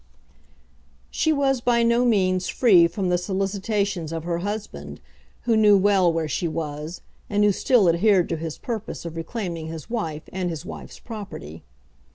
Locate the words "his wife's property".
10.49-11.61